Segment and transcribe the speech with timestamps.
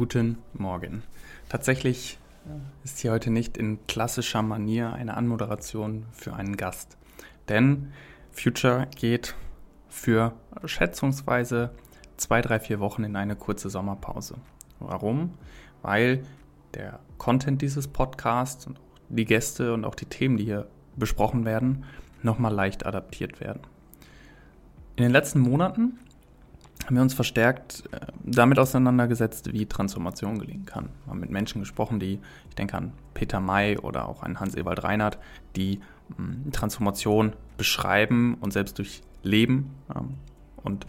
[0.00, 1.02] Guten Morgen.
[1.50, 2.18] Tatsächlich
[2.84, 6.96] ist hier heute nicht in klassischer Manier eine Anmoderation für einen Gast.
[7.50, 7.92] Denn
[8.32, 9.34] Future geht
[9.90, 10.32] für
[10.64, 11.72] schätzungsweise
[12.16, 14.36] zwei, drei, vier Wochen in eine kurze Sommerpause.
[14.78, 15.34] Warum?
[15.82, 16.22] Weil
[16.72, 18.80] der Content dieses Podcasts und
[19.10, 21.84] die Gäste und auch die Themen, die hier besprochen werden,
[22.22, 23.60] nochmal leicht adaptiert werden.
[24.96, 25.98] In den letzten Monaten
[26.90, 30.88] haben wir uns verstärkt äh, damit auseinandergesetzt, wie Transformation gelingen kann.
[31.04, 34.82] Wir haben mit Menschen gesprochen, die, ich denke an Peter May oder auch an Hans-Ewald
[34.82, 35.18] Reinhardt,
[35.54, 35.80] die
[36.50, 39.70] Transformation beschreiben und selbst durchleben
[40.64, 40.84] und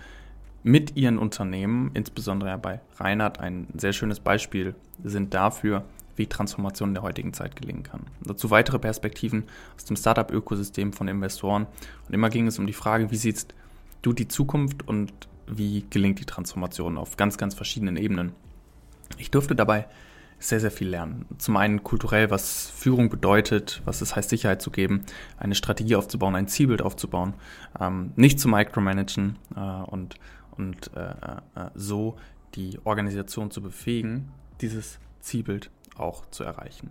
[0.63, 5.83] mit ihren Unternehmen, insbesondere bei Reinhardt, ein sehr schönes Beispiel sind dafür,
[6.16, 8.02] wie Transformation in der heutigen Zeit gelingen kann.
[8.22, 9.44] dazu weitere Perspektiven
[9.75, 11.67] aus dem Startup-Ökosystem von Investoren.
[12.08, 13.53] Und immer ging es um die Frage, wie siehst
[14.02, 15.13] du die Zukunft und
[15.48, 18.34] wie gelingt die Transformation auf ganz, ganz verschiedenen Ebenen.
[19.18, 19.88] Ich durfte dabei
[20.40, 21.26] sehr, sehr viel lernen.
[21.38, 25.06] Zum einen kulturell, was Führung bedeutet, was es heißt, Sicherheit zu geben,
[25.38, 27.36] eine Strategie aufzubauen, ein Zielbild aufzubauen,
[27.80, 30.16] ähm, nicht zu micromanagen äh, und,
[30.58, 32.17] und äh, äh, so
[32.55, 36.89] die Organisation zu befähigen, dieses Zielbild auch zu erreichen.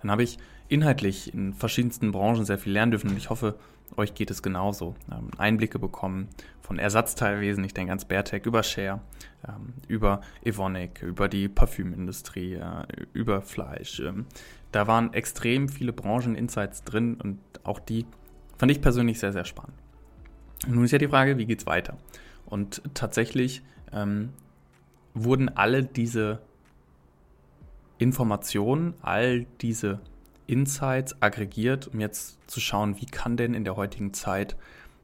[0.00, 0.38] Dann habe ich
[0.72, 3.56] inhaltlich in verschiedensten Branchen sehr viel lernen dürfen und ich hoffe,
[3.96, 4.94] euch geht es genauso.
[5.10, 6.28] Ähm, Einblicke bekommen
[6.62, 9.00] von Ersatzteilwesen, ich denke ans Beartech, über Share,
[9.46, 14.00] ähm, über Evonik, über die Parfümindustrie, äh, über Fleisch.
[14.00, 14.26] Ähm,
[14.72, 18.06] da waren extrem viele Branchen-Insights drin und auch die
[18.56, 19.76] fand ich persönlich sehr, sehr spannend.
[20.66, 21.98] Nun ist ja die Frage, wie geht es weiter?
[22.46, 23.62] Und tatsächlich
[25.12, 26.40] wurden alle diese
[27.98, 30.00] Informationen, all diese
[30.52, 34.54] Insights aggregiert, um jetzt zu schauen, wie kann denn in der heutigen Zeit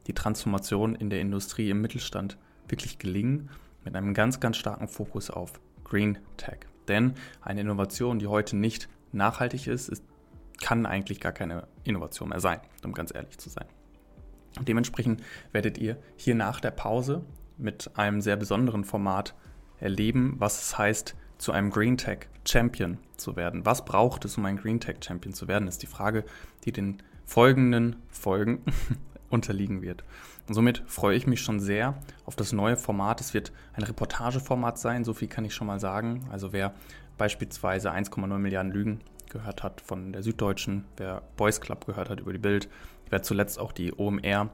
[0.06, 2.36] die Transformation in der Industrie im Mittelstand
[2.68, 3.48] wirklich gelingen,
[3.82, 5.52] mit einem ganz, ganz starken Fokus auf
[5.84, 6.58] Green Tech.
[6.86, 10.04] Denn eine Innovation, die heute nicht nachhaltig ist, ist
[10.60, 13.66] kann eigentlich gar keine Innovation mehr sein, um ganz ehrlich zu sein.
[14.60, 15.22] Dementsprechend
[15.52, 17.24] werdet ihr hier nach der Pause
[17.56, 19.34] mit einem sehr besonderen Format
[19.78, 23.64] erleben, was es heißt, zu einem Green Tech Champion zu werden.
[23.64, 26.24] Was braucht es, um ein Green Tech Champion zu werden, ist die Frage,
[26.64, 28.62] die den folgenden Folgen
[29.30, 30.04] unterliegen wird.
[30.48, 31.94] Und somit freue ich mich schon sehr
[32.24, 33.20] auf das neue Format.
[33.20, 36.26] Es wird ein Reportageformat sein, so viel kann ich schon mal sagen.
[36.30, 36.74] Also wer
[37.18, 42.32] beispielsweise 1,9 Milliarden Lügen gehört hat von der Süddeutschen, wer Boys Club gehört hat über
[42.32, 42.68] die Bild,
[43.10, 44.48] wer zuletzt auch die OMR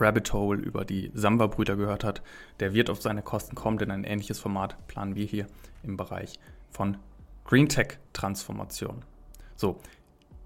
[0.00, 2.22] Rabbit Hole über die Samba-Brüder gehört hat,
[2.58, 5.46] der wird auf seine Kosten kommen, denn ein ähnliches Format planen wir hier
[5.82, 6.38] im Bereich
[6.70, 6.96] von
[7.44, 9.02] Green Tech Transformation.
[9.56, 9.80] So,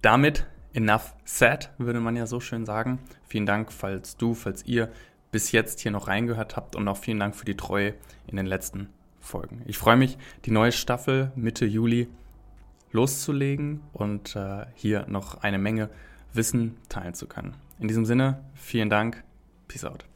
[0.02, 2.98] damit enough said, würde man ja so schön sagen.
[3.26, 4.90] Vielen Dank, falls du, falls ihr
[5.30, 7.94] bis jetzt hier noch reingehört habt und auch vielen Dank für die Treue
[8.26, 8.88] in den letzten
[9.20, 9.62] Folgen.
[9.66, 12.08] Ich freue mich, die neue Staffel Mitte Juli
[12.92, 15.90] loszulegen und äh, hier noch eine Menge
[16.32, 17.54] Wissen teilen zu können.
[17.78, 19.24] In diesem Sinne, vielen Dank.
[19.74, 20.13] Peace out.